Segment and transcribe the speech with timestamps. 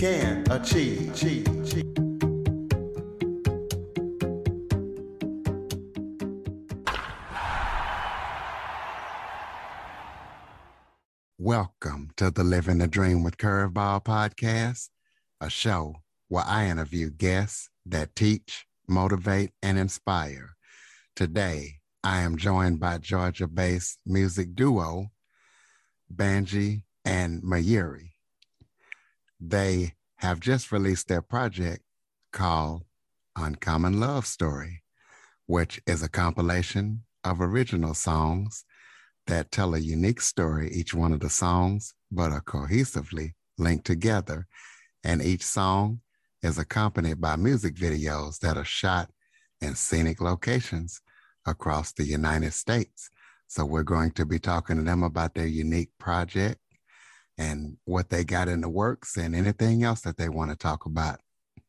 [0.00, 1.12] can achieve.
[1.12, 1.84] achieve, achieve.
[11.36, 14.88] Welcome to the Living the Dream with Curveball podcast,
[15.38, 15.96] a show
[16.28, 20.56] where I interview guests that teach, motivate, and inspire.
[21.14, 25.10] Today, I am joined by Georgia based music duo
[26.10, 28.09] Banji and Mayuri.
[29.40, 31.82] They have just released their project
[32.30, 32.84] called
[33.34, 34.82] Uncommon Love Story,
[35.46, 38.64] which is a compilation of original songs
[39.26, 44.46] that tell a unique story, each one of the songs, but are cohesively linked together.
[45.04, 46.00] And each song
[46.42, 49.10] is accompanied by music videos that are shot
[49.62, 51.00] in scenic locations
[51.46, 53.10] across the United States.
[53.46, 56.60] So we're going to be talking to them about their unique project
[57.40, 60.84] and what they got in the works and anything else that they want to talk
[60.84, 61.20] about.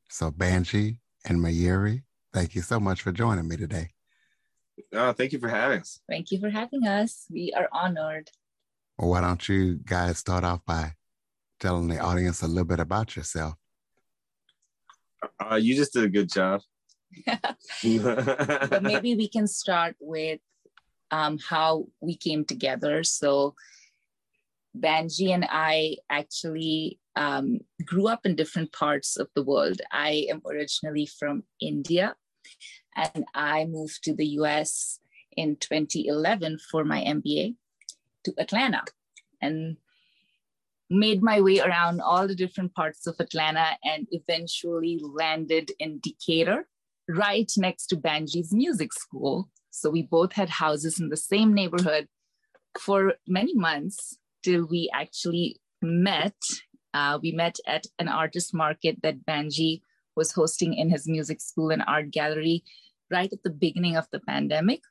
[0.09, 3.91] So Banji and Mayuri, thank you so much for joining me today.
[4.93, 6.01] Oh, thank you for having us.
[6.09, 7.25] Thank you for having us.
[7.31, 8.29] We are honored.
[8.97, 10.95] Well, why don't you guys start off by
[11.61, 13.55] telling the audience a little bit about yourself?
[15.39, 16.61] Uh, you just did a good job.
[17.25, 20.41] but maybe we can start with
[21.11, 23.05] um, how we came together.
[23.05, 23.55] So,
[24.77, 29.81] Banji and I actually um, grew up in different parts of the world.
[29.91, 32.15] I am originally from India,
[32.95, 34.99] and I moved to the US
[35.35, 37.55] in 2011 for my MBA
[38.25, 38.83] to Atlanta
[39.41, 39.77] and
[40.89, 46.67] made my way around all the different parts of Atlanta and eventually landed in Decatur,
[47.07, 49.49] right next to Banji's music school.
[49.69, 52.07] So we both had houses in the same neighborhood
[52.77, 56.35] for many months till we actually met.
[56.93, 59.81] Uh, we met at an artist market that Banji
[60.15, 62.63] was hosting in his music school and art gallery
[63.09, 64.81] right at the beginning of the pandemic.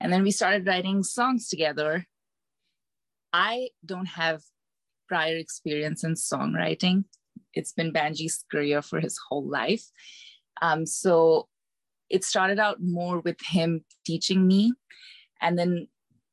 [0.00, 2.06] And then we started writing songs together.
[3.32, 4.42] I don't have
[5.08, 7.04] prior experience in songwriting.
[7.54, 9.84] It's been Banji's career for his whole life.
[10.60, 11.48] Um, so
[12.10, 14.72] it started out more with him teaching me.
[15.40, 15.88] And then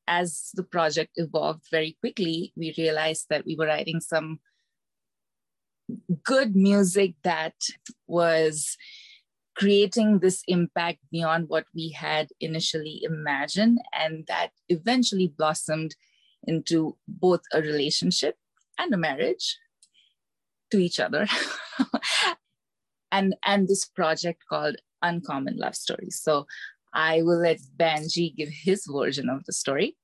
[0.09, 4.39] as the project evolved very quickly, we realized that we were writing some
[6.23, 7.53] good music that
[8.07, 8.75] was
[9.55, 15.95] creating this impact beyond what we had initially imagined, and that eventually blossomed
[16.43, 18.35] into both a relationship
[18.79, 19.57] and a marriage
[20.71, 21.27] to each other.
[23.11, 26.19] and and this project called Uncommon Love Stories.
[26.21, 26.47] So
[26.93, 29.95] I will let Banji give his version of the story,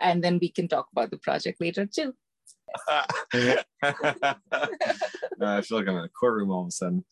[0.00, 2.14] and then we can talk about the project later too.
[2.88, 3.04] I
[5.62, 7.04] feel like I'm in a courtroom all of a sudden.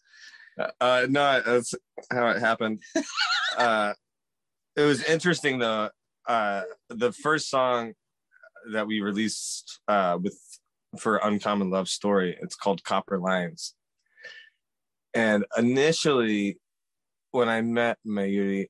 [0.81, 1.75] Uh, no, that's
[2.10, 2.82] how it happened.
[3.56, 3.92] Uh,
[4.76, 5.91] it was interesting though.
[6.28, 7.94] Uh, the first song
[8.72, 10.38] that we released uh, with
[10.97, 13.75] for Uncommon Love Story, it's called Copper Lines.
[15.12, 16.59] And initially,
[17.32, 18.69] when I met Mayuri,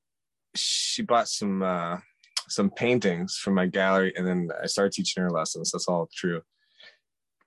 [0.54, 1.98] she bought some uh,
[2.48, 5.70] some paintings from my gallery, and then I started teaching her lessons.
[5.70, 6.42] That's all true.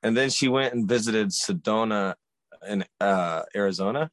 [0.04, 2.16] And then she went and visited Sedona
[2.68, 4.10] in uh, Arizona,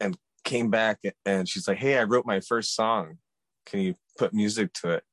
[0.00, 3.18] and came back, and she's like, "Hey, I wrote my first song.
[3.66, 5.04] Can you put music to it?"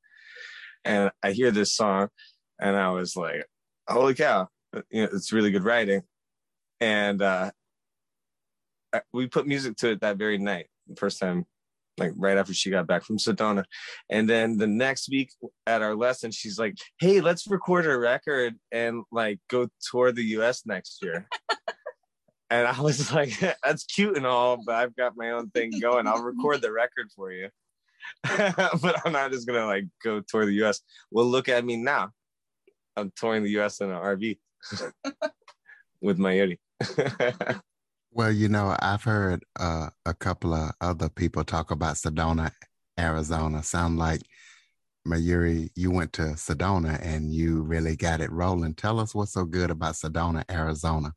[0.84, 2.08] And I hear this song,
[2.60, 3.46] and I was like,
[3.88, 4.48] "Holy cow!
[4.90, 6.02] You know, it's really good writing."
[6.80, 7.50] And uh,
[9.12, 10.66] we put music to it that very night,
[10.96, 11.46] first time
[12.00, 13.64] like right after she got back from Sedona.
[14.10, 15.30] And then the next week
[15.66, 20.24] at our lesson, she's like, Hey, let's record a record and like go tour the
[20.38, 21.28] US next year.
[22.50, 23.32] and I was like,
[23.64, 26.06] That's cute and all, but I've got my own thing going.
[26.06, 27.48] I'll record the record for you.
[28.22, 30.80] but I'm not just gonna like go tour the US.
[31.10, 32.10] Well, look at me now.
[32.96, 34.38] I'm touring the US in an RV
[36.00, 37.60] with my Yeti.
[38.12, 42.50] Well, you know, I've heard uh, a couple of other people talk about Sedona,
[42.98, 43.62] Arizona.
[43.62, 44.22] Sound like
[45.06, 48.74] Mayuri, you went to Sedona and you really got it rolling.
[48.74, 51.14] Tell us what's so good about Sedona, Arizona.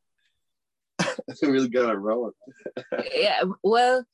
[1.41, 2.33] really got it rolling.
[3.15, 4.05] yeah, well,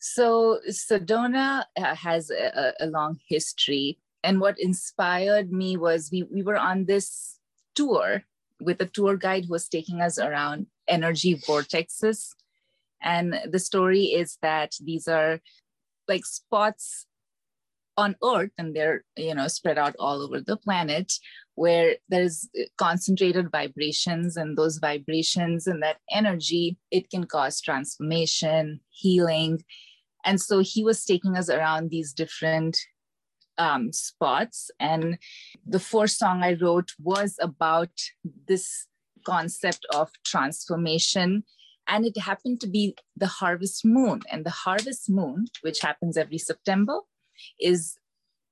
[0.00, 3.98] so Sedona uh, has a, a, long history.
[4.24, 7.38] And what inspired me was we, we were on this
[7.76, 8.24] tour
[8.60, 12.28] with a tour guide who was taking us around energy vortexes.
[13.02, 15.40] And the story is that these are
[16.08, 17.06] like spots
[17.96, 21.12] on earth and they're you know spread out all over the planet
[21.54, 29.62] where there's concentrated vibrations and those vibrations and that energy it can cause transformation healing
[30.24, 32.78] and so he was taking us around these different
[33.58, 35.16] um, spots and
[35.66, 37.90] the first song i wrote was about
[38.46, 38.86] this
[39.32, 41.44] concept of transformation
[41.88, 46.38] and it happened to be the harvest moon and the harvest moon which happens every
[46.38, 46.98] september
[47.60, 47.98] is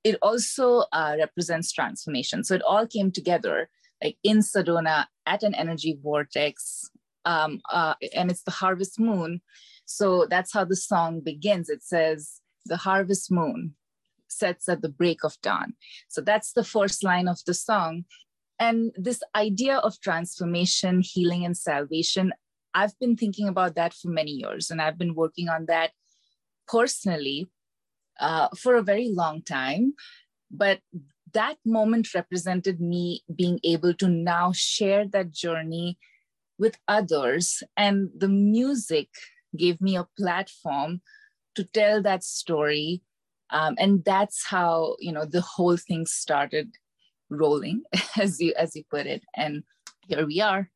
[0.05, 2.43] it also uh, represents transformation.
[2.43, 3.69] So it all came together,
[4.01, 6.91] like in Sedona at an energy vortex,
[7.25, 9.41] um, uh, and it's the harvest moon.
[9.85, 11.69] So that's how the song begins.
[11.69, 13.75] It says, "The harvest moon
[14.27, 15.73] sets at the break of dawn."
[16.07, 18.05] So that's the first line of the song.
[18.59, 22.33] And this idea of transformation, healing, and salvation,
[22.73, 25.91] I've been thinking about that for many years, and I've been working on that
[26.67, 27.47] personally
[28.19, 29.93] uh, for a very long time.
[30.49, 30.79] But
[31.33, 35.97] that moment represented me being able to now share that journey
[36.57, 37.61] with others.
[37.75, 39.09] And the music
[39.57, 41.01] gave me a platform
[41.55, 43.01] to tell that story.
[43.49, 46.71] Um, and that's how, you know, the whole thing started
[47.35, 47.83] rolling,
[48.17, 49.23] as you as you put it.
[49.35, 49.63] And
[50.07, 50.69] here we are.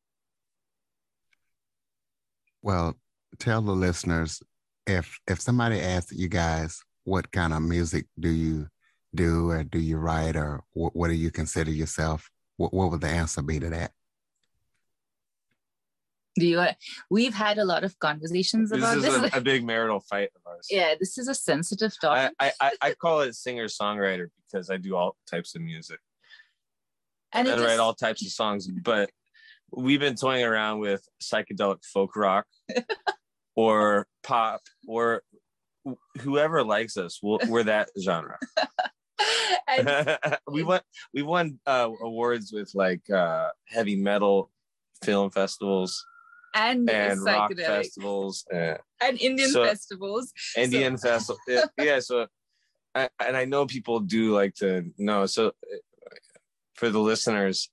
[2.62, 2.96] Well,
[3.38, 4.42] tell the listeners
[4.86, 8.68] if if somebody asked you guys what kind of music do you
[9.14, 12.30] do or do you write or what, what do you consider yourself?
[12.56, 13.92] What, what would the answer be to that?
[16.38, 16.64] Do you?
[17.10, 19.14] We've had a lot of conversations this about this.
[19.14, 20.68] Is a, a, big marital fight of ours.
[20.70, 22.34] Yeah, this is a sensitive topic.
[22.38, 25.98] I I, I call it singer songwriter because I do all types of music
[27.32, 27.66] and, and just...
[27.66, 28.68] write all types of songs.
[28.68, 29.10] But
[29.70, 32.46] we've been toying around with psychedelic folk rock
[33.56, 35.22] or pop or
[36.20, 38.38] whoever likes us, we we are that genre.
[40.50, 40.80] we won
[41.14, 44.50] we won uh, awards with like uh, heavy metal
[45.02, 46.04] film festivals
[46.54, 50.32] and, and rock festivals and, and Indian so, festivals.
[50.56, 51.08] Indian so.
[51.08, 52.00] festival, yeah, yeah.
[52.00, 52.26] So,
[52.94, 55.26] I, and I know people do like to know.
[55.26, 55.52] So,
[56.80, 57.70] for the listeners,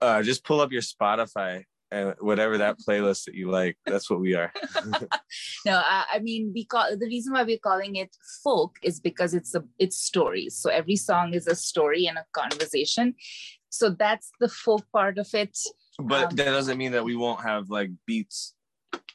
[0.00, 1.62] uh, just pull up your Spotify
[1.92, 3.76] and whatever that playlist that you like.
[3.86, 4.52] That's what we are.
[5.66, 9.32] No I, I, mean we call the reason why we're calling it folk is because
[9.32, 10.56] it's a it's stories.
[10.56, 13.14] So every song is a story and a conversation.
[13.70, 15.56] So that's the folk part of it.
[15.98, 18.54] But um, that doesn't mean that we won't have like beats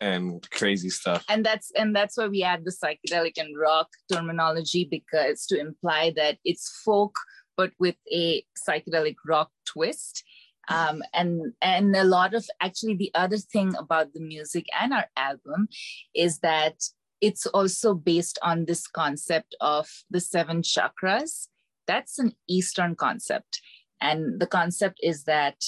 [0.02, 1.24] and crazy stuff.
[1.30, 6.14] And that's and that's why we add the psychedelic and rock terminology because to imply
[6.16, 7.16] that it's folk
[7.60, 10.24] but with a psychedelic rock twist.
[10.70, 15.08] Um, and and a lot of actually the other thing about the music and our
[15.18, 15.68] album
[16.16, 16.76] is that
[17.20, 21.50] it's also based on this concept of the seven chakras.
[21.86, 23.60] That's an eastern concept.
[24.00, 25.60] And the concept is that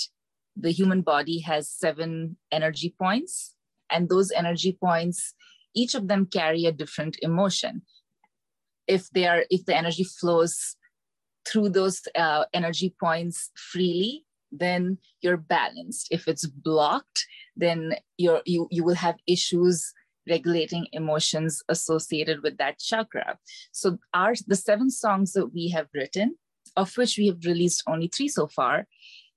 [0.55, 3.55] the human body has seven energy points
[3.89, 5.33] and those energy points
[5.73, 7.81] each of them carry a different emotion.
[8.87, 10.77] If they are if the energy flows
[11.45, 16.07] through those uh, energy points freely then you're balanced.
[16.11, 19.93] If it's blocked, then you're, you, you will have issues
[20.29, 23.37] regulating emotions associated with that chakra.
[23.71, 26.35] So our the seven songs that we have written,
[26.75, 28.87] of which we have released only three so far,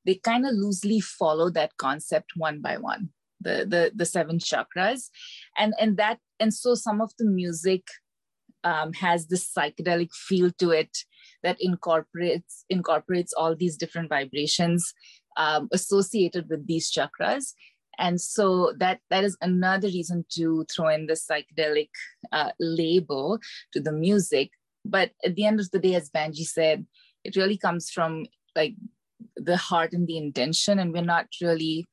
[0.04, 5.08] they kind of loosely follow that concept one by one, the, the, the seven chakras.
[5.56, 7.84] And, and that, and so some of the music
[8.62, 10.98] um, has this psychedelic feel to it
[11.44, 14.92] that incorporates incorporates all these different vibrations
[15.36, 17.52] um, associated with these chakras.
[17.98, 21.90] And so that that is another reason to throw in the psychedelic
[22.32, 23.38] uh, label
[23.72, 24.50] to the music.
[24.84, 26.86] But at the end of the day as banji said
[27.22, 28.74] it really comes from like
[29.36, 30.78] the heart and the intention.
[30.78, 31.86] And we're not really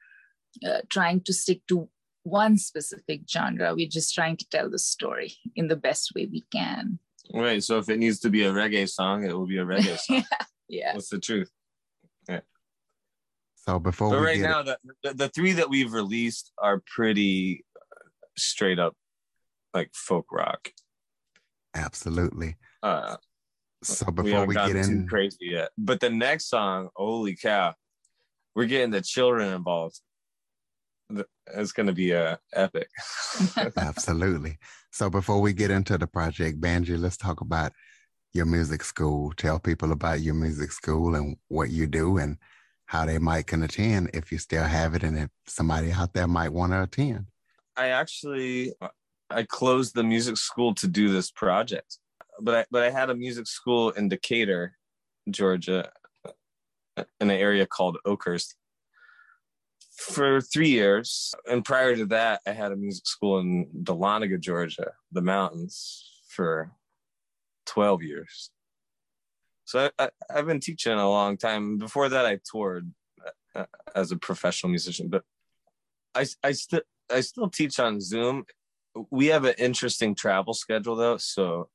[0.66, 1.88] uh, trying to stick to
[2.24, 3.74] one specific genre.
[3.76, 7.00] We're just trying to tell the story in the best way we can
[7.34, 7.64] Right.
[7.64, 10.18] So if it needs to be a reggae song, it will be a reggae song.
[10.18, 10.38] yeah.
[10.68, 10.94] yeah.
[10.94, 11.50] What's the truth?
[12.28, 12.42] Yeah.
[13.56, 17.64] So before but right now, the, the, the three that we've released are pretty
[18.38, 18.96] straight up
[19.74, 20.70] like folk rock.
[21.76, 22.58] Absolutely.
[22.84, 23.16] Uh,
[23.84, 25.70] So before haven't we, get too in, crazy yet.
[25.78, 27.74] But the next song, holy cow,
[28.56, 30.00] we're getting the children involved.
[31.52, 32.90] The- It's gonna be uh, epic.
[33.78, 34.58] absolutely.
[34.92, 37.74] So before we get into the project, Banji, let's talk about
[38.34, 39.34] your music school.
[39.36, 42.38] Tell people about your music school and what you do and
[42.86, 46.28] how they might can attend if you still have it and if somebody out there
[46.28, 47.28] might want to attend.
[47.78, 48.74] I actually
[49.30, 52.00] I closed the music school to do this project,
[52.42, 54.74] but I but I had a music school in Decatur,
[55.30, 55.90] Georgia,
[56.98, 58.56] in an area called Oakhurst
[60.02, 64.92] for three years, and prior to that, I had a music school in Dahlonega, Georgia,
[65.12, 66.72] the mountains, for
[67.66, 68.52] twelve years.
[69.66, 71.78] So I, I, I've been teaching a long time.
[71.78, 72.92] Before that, I toured
[73.56, 73.66] uh,
[73.96, 75.24] as a professional musician, but
[76.16, 78.46] I I still I still teach on Zoom.
[79.10, 81.70] We have an interesting travel schedule though, so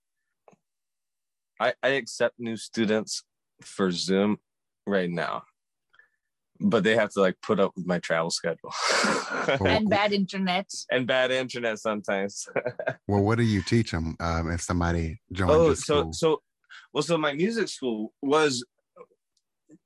[1.60, 3.22] I I accept new students
[3.62, 4.38] for Zoom
[4.86, 5.44] right now.
[6.60, 8.72] But they have to like put up with my travel schedule.
[9.66, 10.70] and bad internet.
[10.90, 12.48] and bad internet sometimes.
[13.08, 16.12] Well, what do you teach them um, if somebody joins oh, your so school?
[16.12, 16.42] so
[16.92, 18.64] well, so my music school was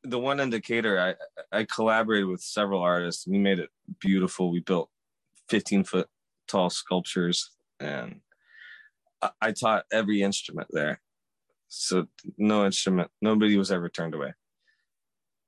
[0.02, 0.98] the one in Decatur
[1.52, 3.26] I I collaborated with several artists.
[3.26, 3.68] We made it
[4.00, 4.50] beautiful.
[4.50, 4.88] We built
[5.48, 6.08] 15 foot
[6.48, 8.20] tall sculptures, and
[9.20, 11.00] I, I taught every instrument there.
[11.68, 14.34] So no instrument, nobody was ever turned away.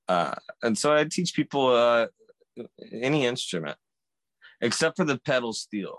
[0.09, 2.06] Uh, and so I teach people uh,
[2.92, 3.76] any instrument,
[4.61, 5.97] except for the pedal steel.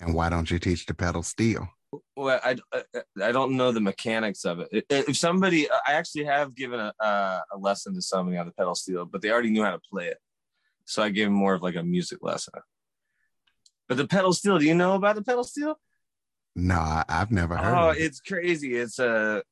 [0.00, 1.68] and why don't you teach the pedal steel?
[2.16, 2.82] well I, I
[3.28, 7.58] i don't know the mechanics of it if somebody i actually have given a, a
[7.58, 10.16] lesson to somebody on the pedal steel but they already knew how to play it
[10.86, 12.54] so i gave them more of like a music lesson
[13.88, 15.74] but the pedal steel do you know about the pedal steel
[16.56, 18.02] No, I've never heard oh of it.
[18.04, 19.42] it's crazy it's a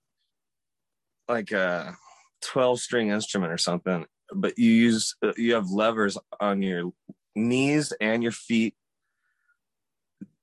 [1.29, 1.95] like a
[2.43, 6.91] 12 string instrument or something but you use uh, you have levers on your
[7.35, 8.75] knees and your feet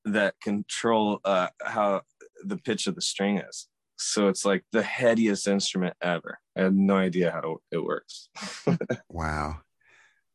[0.05, 2.01] that control uh, how
[2.43, 6.73] the pitch of the string is so it's like the headiest instrument ever i have
[6.73, 8.29] no idea how it works
[9.09, 9.61] Wow.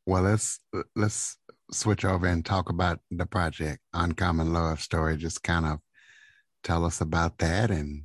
[0.07, 0.59] Well, let's
[0.97, 1.37] let's
[1.71, 5.17] switch over and talk about the project Uncommon Love Story.
[5.17, 5.79] Just kind of
[6.65, 7.71] tell us about that.
[7.71, 8.05] And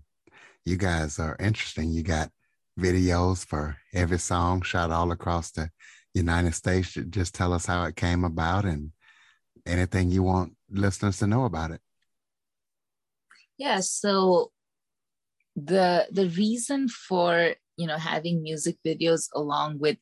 [0.66, 1.90] you guys are interesting.
[1.90, 2.30] You got
[2.78, 5.70] videos for every song shot all across the
[6.14, 6.94] United States.
[7.10, 8.92] Just tell us how it came about and
[9.66, 11.82] anything you want listeners to know about it.
[13.58, 14.52] Yeah, so
[15.56, 19.98] the the reason for you know having music videos along with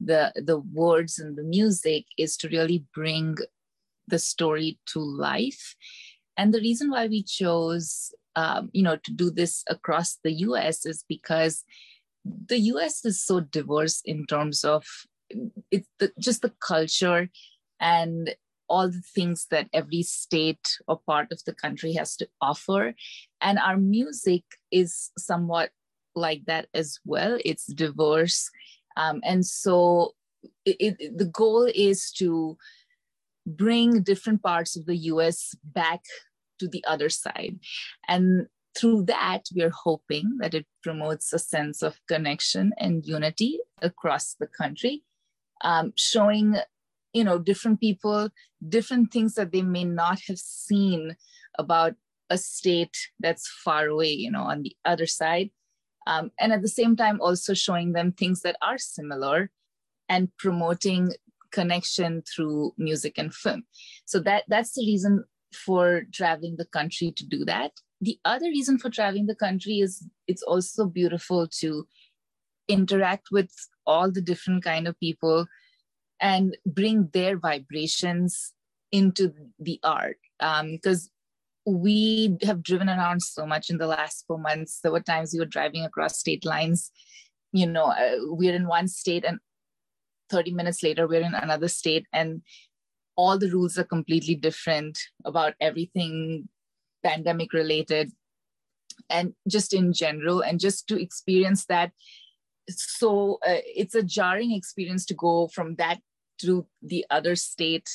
[0.00, 3.36] the the words and the music is to really bring
[4.08, 5.76] the story to life
[6.36, 10.84] and the reason why we chose um, you know to do this across the us
[10.84, 11.64] is because
[12.24, 14.84] the us is so diverse in terms of
[15.70, 17.30] it's the, just the culture
[17.80, 18.34] and
[18.68, 22.94] all the things that every state or part of the country has to offer.
[23.40, 25.70] And our music is somewhat
[26.14, 27.38] like that as well.
[27.44, 28.48] It's diverse.
[28.96, 30.14] Um, and so
[30.64, 32.56] it, it, the goal is to
[33.46, 36.00] bring different parts of the us back
[36.60, 37.58] to the other side.
[38.06, 38.46] And
[38.80, 44.46] through that we're hoping that it promotes a sense of connection and unity across the
[44.46, 45.02] country
[45.62, 46.56] um, showing
[47.12, 48.30] you know different people
[48.68, 51.16] different things that they may not have seen
[51.58, 51.94] about
[52.30, 55.50] a state that's far away you know on the other side.
[56.06, 59.50] Um, and at the same time also showing them things that are similar
[60.08, 61.12] and promoting
[61.52, 63.64] connection through music and film.
[64.06, 68.78] So that that's the reason for traveling the country to do that the other reason
[68.78, 71.86] for traveling the country is it's also beautiful to
[72.68, 73.50] interact with
[73.86, 75.46] all the different kind of people
[76.20, 78.52] and bring their vibrations
[78.92, 80.18] into the art.
[80.38, 81.10] Because
[81.66, 84.80] we have driven around so much in the last four months.
[84.82, 86.90] There were times we were driving across state lines
[87.52, 89.38] you know uh, we're in one state and
[90.30, 92.42] 30 minutes later we're in another state and
[93.16, 96.48] all the rules are completely different about everything
[97.02, 98.12] pandemic related
[99.08, 101.92] and just in general and just to experience that.
[102.68, 106.00] So uh, it's a jarring experience to go from that
[106.40, 107.88] to the other state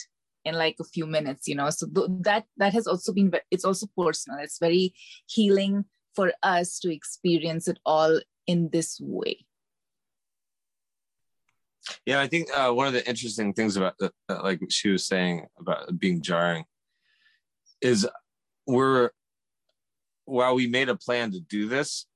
[0.43, 1.69] in like a few minutes you know?
[1.69, 4.39] So th- that that has also been it's also personal.
[4.39, 4.93] It's very
[5.27, 5.85] healing
[6.15, 9.45] for us to experience it all in this way.
[12.05, 15.05] Yeah i think uh, one of the interesting things about the, uh, like she was
[15.05, 16.65] saying about being jarring
[17.81, 18.07] is
[18.67, 19.09] we're
[20.25, 22.07] while we made a plan to do this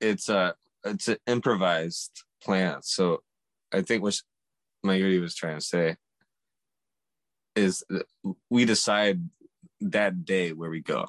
[0.00, 2.82] it's a it's an improvised plan.
[2.82, 3.22] So
[3.72, 4.20] I think what
[4.84, 5.96] Mayuri was trying to say
[7.56, 7.82] is
[8.50, 9.20] we decide
[9.80, 11.08] that day where we go.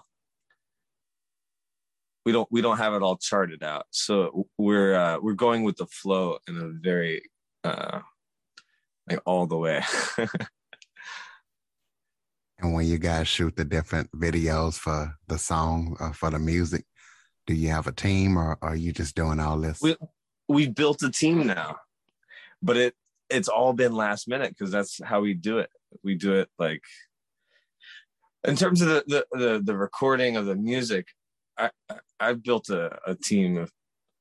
[2.26, 3.86] We don't we don't have it all charted out.
[3.92, 7.24] So we're uh, we're going with the flow in a very
[7.64, 8.00] uh,
[9.10, 9.84] like all the way.
[12.66, 16.86] and when you guys shoot the different videos for the song uh, for the music,
[17.46, 19.80] do you have a team or are you just doing all this?
[19.82, 19.96] We
[20.48, 21.78] we built a team now,
[22.64, 22.96] but it
[23.30, 25.70] it's all been last minute because that's how we do it.
[26.04, 26.82] We do it like
[28.48, 31.08] in terms of the the the, the recording of the music.
[31.58, 31.70] I
[32.20, 33.72] I've built a, a team of,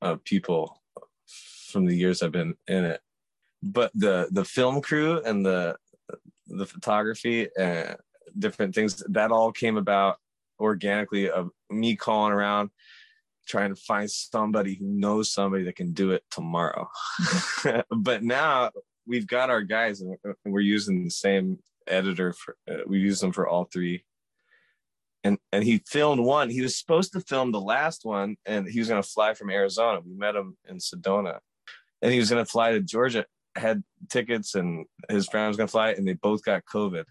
[0.02, 0.82] of people
[1.70, 3.00] from the years I've been in it,
[3.62, 5.76] but the the film crew and the
[6.46, 7.96] the photography and
[8.38, 10.18] different things that all came about
[10.60, 12.70] organically of me calling around
[13.46, 16.88] trying to find somebody who knows somebody that can do it tomorrow.
[17.90, 18.70] but now
[19.06, 23.32] we've got our guys and we're using the same editor for uh, we use them
[23.32, 24.04] for all three.
[25.22, 26.50] And and he filmed one.
[26.50, 29.50] He was supposed to film the last one and he was going to fly from
[29.50, 30.00] Arizona.
[30.00, 31.38] We met him in Sedona.
[32.02, 33.24] And he was going to fly to Georgia,
[33.56, 37.04] had tickets and his friend was going to fly and they both got COVID.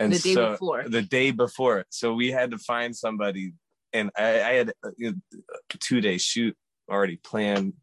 [0.00, 0.88] And the day so, before.
[0.88, 1.84] The day before.
[1.90, 3.54] So we had to find somebody
[3.94, 6.54] and I, I had a, a two day shoot
[6.90, 7.74] already planned,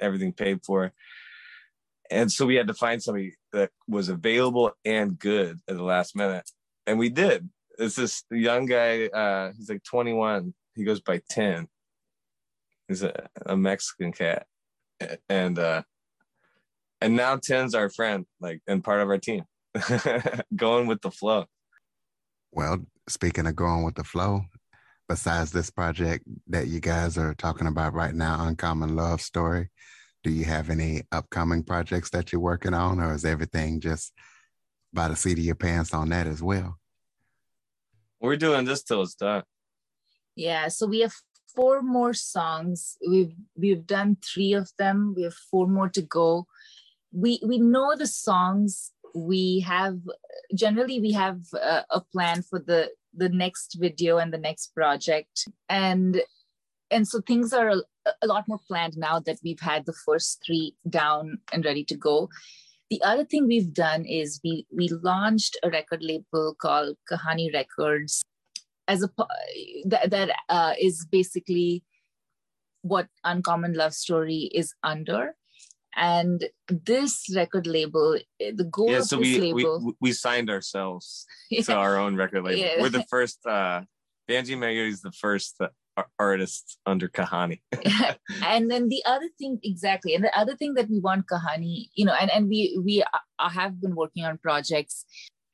[0.00, 0.92] everything paid for.
[2.10, 6.16] And so we had to find somebody that was available and good at the last
[6.16, 6.50] minute.
[6.86, 7.48] And we did.
[7.78, 10.52] It's this young guy, uh, he's like 21.
[10.74, 11.68] He goes by 10.
[12.88, 14.46] He's a, a Mexican cat.
[15.28, 15.82] And uh
[17.00, 19.44] and now 10's our friend, like and part of our team.
[20.56, 21.46] going with the flow.
[22.52, 24.42] Well, speaking of going with the flow,
[25.08, 29.70] besides this project that you guys are talking about right now, Uncommon Love Story,
[30.22, 34.12] do you have any upcoming projects that you're working on, or is everything just
[34.92, 36.78] by the seat of your pants on that as well?
[38.20, 39.42] We're doing this till it's done.
[40.36, 41.14] Yeah, so we have
[41.54, 42.96] four more songs.
[43.06, 45.14] We've we've done three of them.
[45.16, 46.46] We have four more to go.
[47.12, 48.91] We we know the songs.
[49.14, 49.98] We have
[50.54, 55.48] generally we have a, a plan for the the next video and the next project.
[55.68, 56.22] And
[56.90, 57.82] and so things are a,
[58.22, 61.96] a, lot more planned now that we've had the first three down and ready to
[61.96, 62.28] go.
[62.90, 68.22] The other thing we've done is we we launched a record label called kahani records
[68.88, 69.08] as a
[69.86, 71.82] that, that uh, is basically
[72.82, 75.34] what uncommon love story is under
[75.96, 80.50] and this record label eh, the goal yeah, so this we, label we we signed
[80.50, 81.62] ourselves Yeah.
[81.62, 82.80] to our own record label Yeah.
[82.80, 83.82] we're the first uh
[84.28, 85.68] banji Mayuri is the first uh,
[86.18, 87.60] artist under kahani
[88.44, 92.04] and then the other thing exactly and the other thing that we want kahani you
[92.06, 95.04] know and, and we we uh, have been working on projects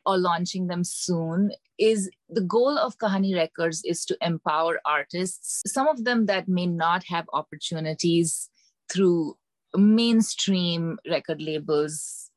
[0.07, 5.89] or launching them soon is the goal of kahani records is to empower artists some
[5.89, 8.49] of them that may not have opportunities
[8.91, 9.37] through
[9.77, 12.31] mainstream record labels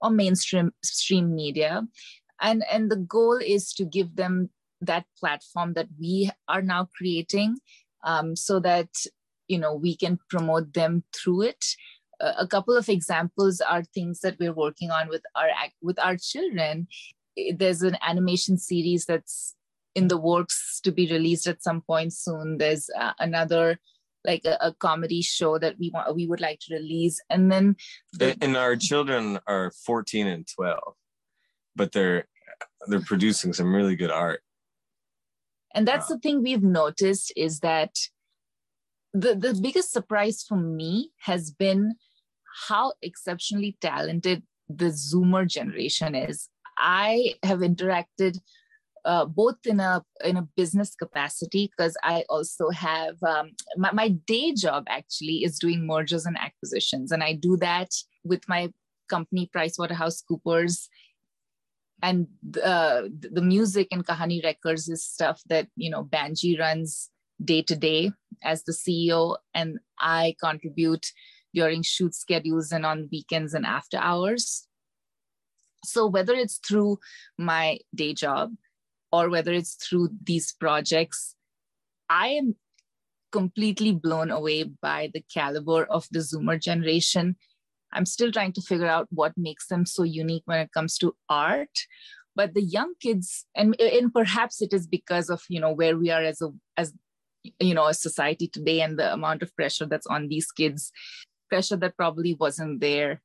[0.00, 1.82] or mainstream stream media.
[2.40, 7.58] And and the goal is to give them that platform that we are now creating
[8.04, 8.88] um, so that
[9.48, 11.64] you know we can promote them through it.
[12.20, 15.48] Uh, a couple of examples are things that we're working on with our
[15.82, 16.88] with our children.
[17.54, 19.54] There's an animation series that's
[19.94, 22.58] in the works to be released at some point soon.
[22.58, 23.78] There's uh, another
[24.24, 27.20] like a, a comedy show that we want we would like to release.
[27.30, 27.76] And then
[28.12, 30.78] the, and our children are 14 and 12
[31.76, 32.26] but they're
[32.88, 34.42] they're producing some really good art.
[35.74, 37.94] And that's the thing we've noticed is that
[39.12, 41.94] the, the biggest surprise for me has been
[42.68, 46.48] how exceptionally talented the zoomer generation is.
[46.76, 48.38] I have interacted
[49.04, 54.08] uh, both in a in a business capacity because i also have um, my, my
[54.08, 57.88] day job actually is doing mergers and acquisitions and i do that
[58.24, 58.70] with my
[59.10, 60.86] company pricewaterhousecoopers.
[62.02, 62.28] And
[62.64, 63.02] uh,
[63.36, 67.10] the music in kahani records is stuff that you know banji runs
[67.44, 71.06] day to day as the ceo and i contribute
[71.52, 74.66] during shoot schedules and on weekends and after hours.
[75.84, 76.98] So whether it's through
[77.36, 78.52] my day job
[79.12, 81.34] or whether it's through these projects
[82.08, 82.54] i am
[83.30, 87.36] completely blown away by the caliber of the zoomer generation.
[87.92, 91.14] I'm still trying to figure out what makes them so unique when it comes to
[91.28, 91.76] art.
[92.36, 96.10] But the young kids, and, and perhaps it is because of you know where we
[96.10, 96.92] are as a as
[97.58, 100.92] you know a society today and the amount of pressure that's on these kids.
[101.48, 103.20] Pressure that probably wasn't there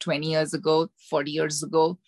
[0.00, 1.98] 20 years ago 40 years ago.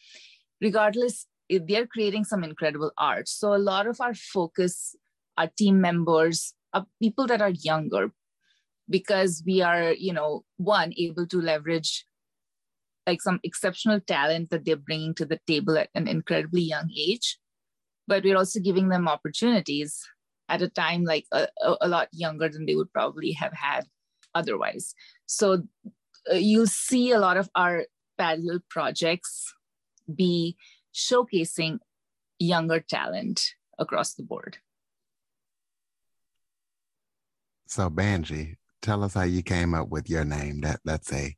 [0.61, 1.27] Regardless
[1.67, 3.29] they're creating some incredible art.
[3.29, 4.95] So a lot of our focus
[5.39, 8.13] our team members are people that are younger
[8.91, 12.05] because we are you know one able to leverage
[13.07, 17.39] like some exceptional talent that they're bringing to the table at an incredibly young age
[18.07, 19.99] but we're also giving them opportunities
[20.49, 21.47] at a time like a,
[21.81, 23.87] a lot younger than they would probably have had
[24.35, 24.95] otherwise.
[25.27, 25.63] So
[26.31, 27.87] uh, you'll see a lot of our
[28.19, 29.53] parallel projects
[30.15, 30.57] be
[30.95, 31.79] showcasing
[32.39, 34.59] younger talent across the board
[37.67, 41.35] so banji tell us how you came up with your name that that's a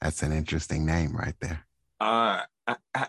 [0.00, 1.66] that's an interesting name right there
[2.00, 2.42] uh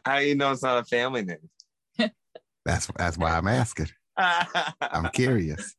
[0.06, 1.50] how you know it's not a family name
[2.66, 3.90] that's that's why I'm asking.
[4.18, 5.76] I'm curious.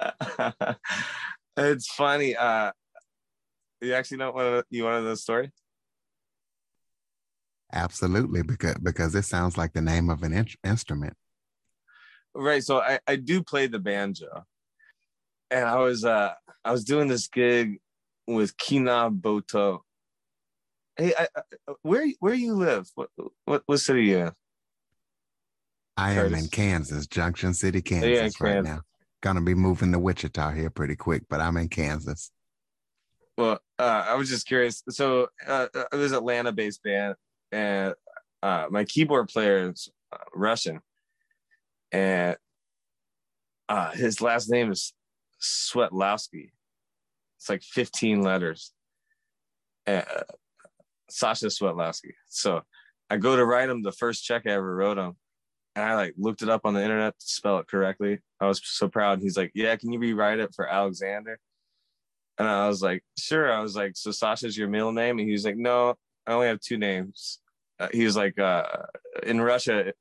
[1.56, 2.36] it's funny.
[2.36, 2.72] Uh,
[3.80, 4.64] you actually don't want to.
[4.70, 5.50] You want to know the story?
[7.72, 11.14] Absolutely, because because it sounds like the name of an in- instrument.
[12.34, 12.62] Right.
[12.62, 14.44] So I I do play the banjo,
[15.50, 17.78] and I was uh I was doing this gig
[18.26, 19.80] with Kina Boto.
[20.96, 22.88] Hey, I, I, where where you live?
[22.94, 23.10] What
[23.44, 24.32] what what city you in?
[25.96, 28.64] I am in Kansas, Junction City, Kansas, yeah, right Kansas.
[28.64, 28.80] now.
[29.22, 32.30] Gonna be moving to Wichita here pretty quick, but I'm in Kansas.
[33.36, 34.82] Well, uh, I was just curious.
[34.88, 37.14] So uh, it was Atlanta-based band,
[37.52, 37.94] and
[38.42, 40.80] uh, my keyboard player is uh, Russian,
[41.92, 42.36] and
[43.68, 44.92] uh, his last name is
[45.40, 46.50] Swetlowski.
[47.38, 48.72] It's like 15 letters.
[49.86, 50.02] Uh,
[51.08, 52.12] Sasha Swetlowski.
[52.28, 52.62] So
[53.08, 55.16] I go to write him the first check I ever wrote him,
[55.74, 58.18] and I like looked it up on the internet to spell it correctly.
[58.40, 59.20] I was so proud.
[59.20, 61.38] He's like, "Yeah, can you rewrite it for Alexander?"
[62.38, 65.32] And I was like, "Sure." I was like, "So Sasha's your middle name?" And he
[65.32, 65.96] was like, "No,
[66.30, 67.40] I only have two names."
[67.78, 68.64] Uh, he was like, uh,
[69.24, 69.92] "In Russia,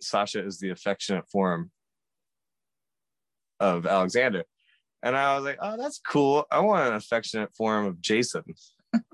[0.00, 1.70] Sasha is the affectionate form
[3.60, 4.44] of Alexander."
[5.02, 6.46] And I was like, "Oh, that's cool.
[6.50, 8.44] I want an affectionate form of Jason."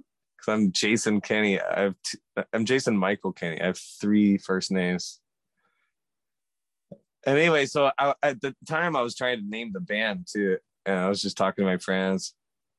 [0.40, 1.60] Because I'm Jason Kenny.
[1.60, 2.18] I have t-
[2.52, 3.60] I'm Jason Michael Kenny.
[3.60, 5.20] I have three first names
[7.28, 10.56] and anyway, so I, at the time I was trying to name the band too,
[10.86, 12.34] and I was just talking to my friends,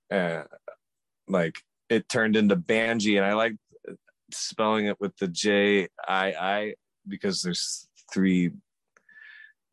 [0.09, 0.45] and
[1.27, 3.55] like it turned into Banji, and I like
[4.31, 6.73] spelling it with the J I I
[7.07, 8.51] because there's three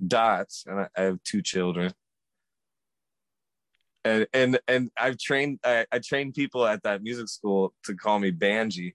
[0.05, 1.93] dots, and I, I have two children.
[4.05, 8.21] And, and and I've trained I, I trained people at that music school to call
[8.21, 8.95] me Banji,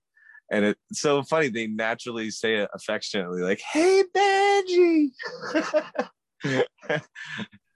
[0.51, 5.09] and it's so funny they naturally say it affectionately like hey benji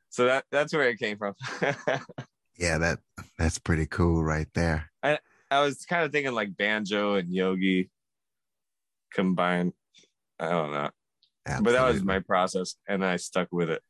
[0.10, 1.34] so that that's where it came from.
[2.58, 3.00] Yeah that
[3.38, 4.90] that's pretty cool right there.
[5.04, 5.20] I
[5.52, 7.90] i was kind of thinking like banjo and yogi
[9.14, 9.74] combined
[10.40, 10.90] i don't know
[11.48, 11.64] Absolutely.
[11.64, 13.82] but that was my process and i stuck with it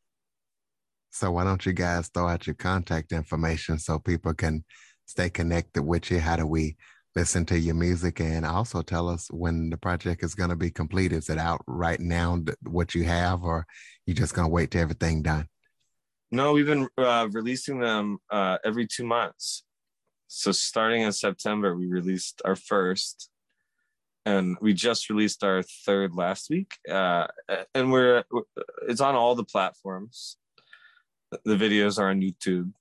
[1.12, 4.64] so why don't you guys throw out your contact information so people can
[5.06, 6.76] stay connected with you how do we
[7.16, 10.70] listen to your music and also tell us when the project is going to be
[10.70, 11.14] complete.
[11.14, 13.66] Is it out right now, what you have, or
[14.06, 15.48] you just going to wait to everything done?
[16.32, 19.64] No, we've been uh, releasing them uh, every two months.
[20.28, 23.30] So starting in September, we released our first,
[24.26, 26.74] and we just released our third last week.
[26.90, 27.28] Uh,
[27.74, 28.24] and we're
[28.88, 30.38] it's on all the platforms.
[31.44, 32.72] The videos are on YouTube.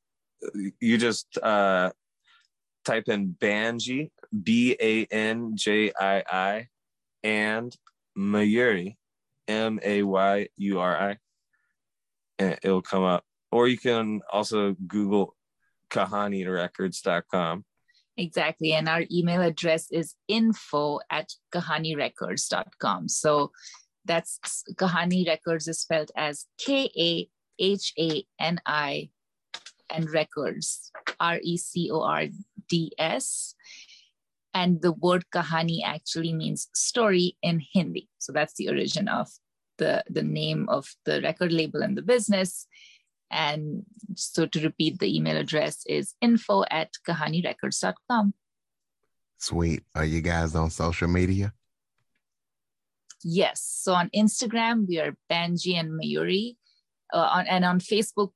[0.80, 1.90] You just uh,
[2.84, 4.10] type in Banji,
[4.42, 6.68] B A N J I I,
[7.22, 7.76] and
[8.16, 8.96] Mayuri,
[9.48, 11.18] M A Y U R I,
[12.38, 13.24] and it'll come up.
[13.52, 15.33] Or you can also Google
[15.94, 17.64] kahanirecords.com.
[18.16, 18.72] Exactly.
[18.72, 23.08] And our email address is info at kahanirecords.com.
[23.08, 23.50] So
[24.04, 24.38] that's
[24.74, 27.28] Kahani Records is spelled as K A
[27.58, 29.10] H A N I
[29.90, 32.26] and records, R E C O R
[32.68, 33.54] D S.
[34.52, 38.08] And the word kahani actually means story in Hindi.
[38.18, 39.28] So that's the origin of
[39.78, 42.68] the, the name of the record label and the business.
[43.34, 43.82] And
[44.14, 48.32] so to repeat, the email address is info at kahanirecords.com.
[49.38, 49.82] Sweet.
[49.94, 51.52] Are you guys on social media?
[53.24, 53.60] Yes.
[53.60, 56.56] So on Instagram, we are Banji and Mayuri.
[57.12, 58.32] Uh, on, and on Facebook,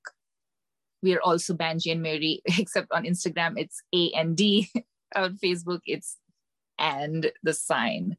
[1.00, 4.68] we are also Banji and Mayuri, except on Instagram, it's A and D.
[5.14, 6.16] on Facebook, it's
[6.76, 8.16] and the sign.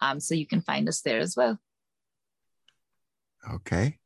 [0.00, 1.58] Um, so you can find us there as well.
[3.52, 3.98] Okay.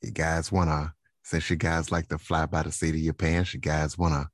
[0.00, 0.94] You guys want to
[1.30, 4.14] since you guys like to fly by the seat of your pants, you guys want
[4.14, 4.28] to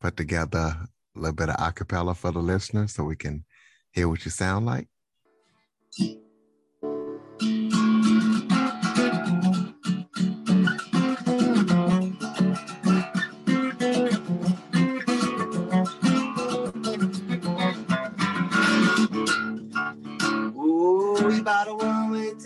[0.00, 0.76] put together
[1.16, 3.44] a little bit of acapella for the listeners so we can
[3.90, 4.86] hear what you sound like?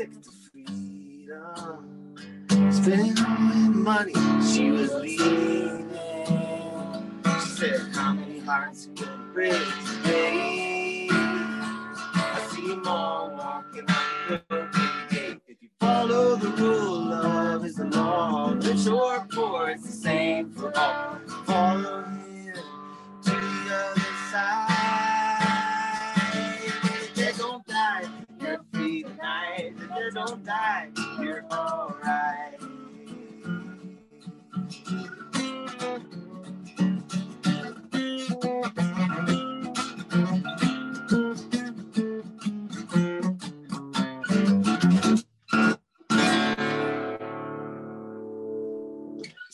[0.03, 0.42] spending
[3.83, 4.15] money.
[4.53, 5.91] She was leaving.
[7.25, 9.53] She said, How many hearts you gonna break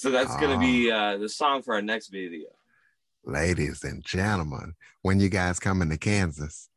[0.08, 2.48] So that's gonna be uh, the song for our next video.
[3.24, 6.70] Ladies and gentlemen, when you guys coming to Kansas?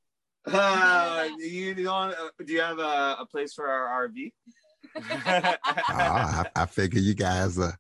[0.46, 4.34] Uh, you don't, uh, do you have a, a place for our RV?
[4.98, 7.72] oh, I, I figure you guys uh,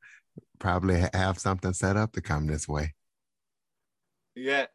[0.58, 2.94] probably have something set up to come this way.
[4.38, 4.68] Yeah,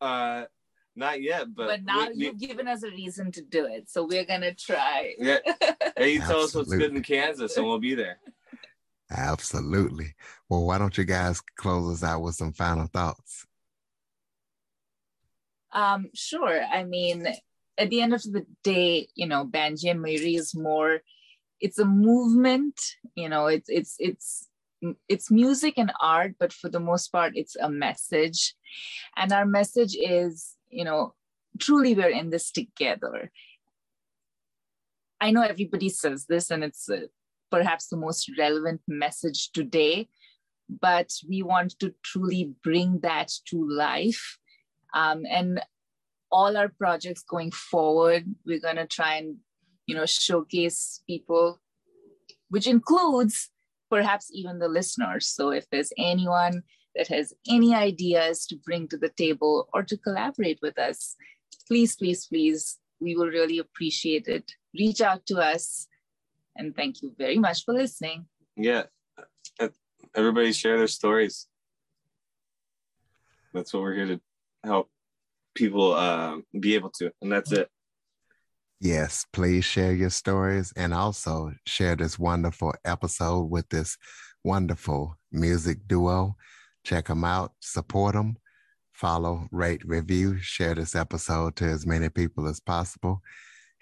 [0.00, 0.44] uh,
[0.94, 4.06] not yet, but but now we- you've given us a reason to do it, so
[4.06, 5.16] we're gonna try.
[5.18, 5.38] Yeah.
[5.96, 8.20] Hey, you tell us what's good in Kansas, and we'll be there.
[9.12, 10.14] Absolutely.
[10.48, 13.46] Well, why don't you guys close us out with some final thoughts?
[15.72, 16.62] Um, sure.
[16.62, 17.26] I mean,
[17.76, 21.00] at the end of the day, you know, Banji and is more.
[21.60, 22.80] It's a movement.
[23.14, 24.48] You know, it's it's it's
[25.08, 28.54] it's music and art, but for the most part, it's a message,
[29.16, 31.14] and our message is, you know,
[31.58, 33.30] truly we're in this together.
[35.20, 36.88] I know everybody says this, and it's
[37.52, 40.08] perhaps the most relevant message today,
[40.80, 44.38] but we want to truly bring that to life.
[44.94, 45.60] Um, and
[46.30, 49.36] all our projects going forward, we're going to try and,
[49.86, 51.60] you know, showcase people,
[52.48, 53.50] which includes
[53.90, 55.28] perhaps even the listeners.
[55.28, 56.62] So if there's anyone
[56.96, 61.16] that has any ideas to bring to the table or to collaborate with us,
[61.68, 64.52] please, please, please, we will really appreciate it.
[64.78, 65.86] Reach out to us.
[66.56, 68.26] And thank you very much for listening.
[68.56, 68.84] Yeah,
[69.58, 69.68] Uh,
[70.14, 71.46] everybody share their stories.
[73.54, 74.20] That's what we're here to
[74.64, 74.90] help
[75.54, 77.68] people uh, be able to, and that's it.
[78.80, 83.96] Yes, please share your stories and also share this wonderful episode with this
[84.42, 86.36] wonderful music duo.
[86.84, 88.36] Check them out, support them,
[88.92, 93.22] follow, rate, review, share this episode to as many people as possible.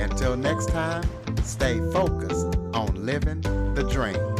[0.00, 1.04] Until next time,
[1.42, 3.42] stay focused on living
[3.98, 4.37] dream.